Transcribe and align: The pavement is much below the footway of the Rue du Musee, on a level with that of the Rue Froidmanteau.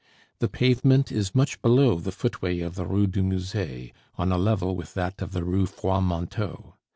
The 0.39 0.47
pavement 0.47 1.11
is 1.11 1.35
much 1.35 1.61
below 1.61 1.99
the 1.99 2.11
footway 2.11 2.61
of 2.61 2.73
the 2.73 2.87
Rue 2.87 3.05
du 3.05 3.21
Musee, 3.21 3.93
on 4.17 4.31
a 4.31 4.37
level 4.39 4.75
with 4.75 4.95
that 4.95 5.21
of 5.21 5.31
the 5.31 5.43
Rue 5.43 5.67
Froidmanteau. 5.67 6.73